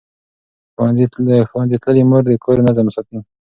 [0.73, 3.17] ښوونځې تللې مور د کور نظم ساتي.